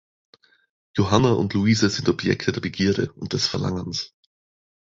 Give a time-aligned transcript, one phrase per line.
[0.97, 4.15] Johanna und Louise sind Objekte der Begierde und des Verlangens.